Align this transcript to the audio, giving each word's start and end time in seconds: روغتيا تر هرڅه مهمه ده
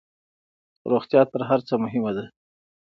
روغتيا 0.91 1.21
تر 1.31 1.41
هرڅه 1.49 1.73
مهمه 1.83 2.11
ده 2.17 2.25